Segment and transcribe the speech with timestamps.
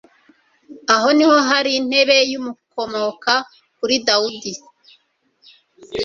[0.93, 3.33] aho ni ho hari intebe y'ukomoka
[3.77, 4.53] kuri dawudi